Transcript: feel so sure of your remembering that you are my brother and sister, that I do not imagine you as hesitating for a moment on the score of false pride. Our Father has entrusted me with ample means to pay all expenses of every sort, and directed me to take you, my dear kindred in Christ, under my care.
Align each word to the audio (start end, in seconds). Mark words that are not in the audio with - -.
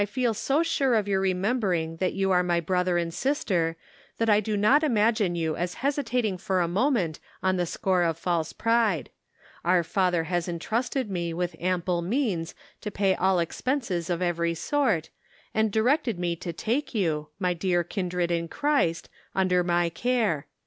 feel 0.09 0.33
so 0.33 0.63
sure 0.63 0.95
of 0.95 1.07
your 1.07 1.21
remembering 1.21 1.97
that 1.97 2.13
you 2.13 2.31
are 2.31 2.41
my 2.41 2.59
brother 2.59 2.97
and 2.97 3.13
sister, 3.13 3.75
that 4.17 4.31
I 4.31 4.39
do 4.39 4.57
not 4.57 4.81
imagine 4.81 5.35
you 5.35 5.55
as 5.55 5.75
hesitating 5.85 6.39
for 6.39 6.59
a 6.59 6.67
moment 6.67 7.19
on 7.43 7.57
the 7.57 7.67
score 7.67 8.01
of 8.01 8.17
false 8.17 8.51
pride. 8.51 9.11
Our 9.63 9.83
Father 9.83 10.23
has 10.23 10.47
entrusted 10.47 11.07
me 11.11 11.35
with 11.35 11.55
ample 11.59 12.01
means 12.01 12.55
to 12.81 12.89
pay 12.89 13.13
all 13.13 13.37
expenses 13.37 14.09
of 14.09 14.23
every 14.23 14.55
sort, 14.55 15.11
and 15.53 15.71
directed 15.71 16.17
me 16.17 16.35
to 16.37 16.51
take 16.51 16.95
you, 16.95 17.27
my 17.37 17.53
dear 17.53 17.83
kindred 17.83 18.31
in 18.31 18.47
Christ, 18.47 19.07
under 19.35 19.63
my 19.63 19.89
care. 19.89 20.47